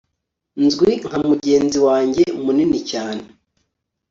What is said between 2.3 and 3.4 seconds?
munini cyane